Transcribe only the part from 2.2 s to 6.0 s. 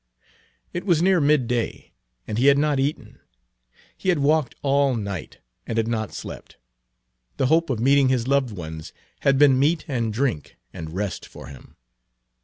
and he had not eaten. He had walked all night, and had